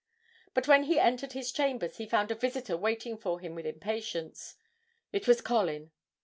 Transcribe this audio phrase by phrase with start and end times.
[0.55, 4.55] But when he entered his chambers he found a visitor waiting for him with impatience
[5.13, 5.91] it was Colin.